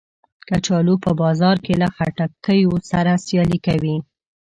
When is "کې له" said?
1.65-1.87